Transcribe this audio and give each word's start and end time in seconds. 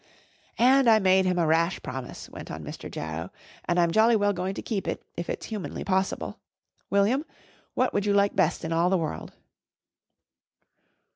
"And 0.57 0.89
I 0.89 0.97
made 0.97 1.25
him 1.25 1.37
a 1.37 1.45
rash 1.45 1.79
promise," 1.83 2.27
went 2.27 2.49
on 2.49 2.63
Mr. 2.63 2.89
Jarrow, 2.89 3.29
"and 3.65 3.79
I'm 3.79 3.91
jolly 3.91 4.15
well 4.15 4.33
going 4.33 4.55
to 4.55 4.61
keep 4.63 4.87
it 4.87 5.03
if 5.15 5.29
it's 5.29 5.45
humanly 5.45 5.83
possible. 5.83 6.39
William, 6.89 7.23
what 7.75 7.93
would 7.93 8.07
you 8.07 8.13
like 8.15 8.35
best 8.35 8.65
in 8.65 8.73
all 8.73 8.89
the 8.89 8.97
world?" 8.97 9.31